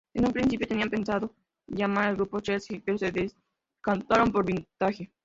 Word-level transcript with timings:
En 0.15 0.25
un 0.25 0.31
principio 0.31 0.67
tenían 0.67 0.89
pensado 0.89 1.31
llamar 1.67 2.07
al 2.07 2.15
grupo 2.15 2.39
"Chelsea", 2.39 2.81
pero 2.83 2.97
se 2.97 3.11
decantaron 3.11 4.31
por 4.31 4.43
"Vintage". 4.45 5.11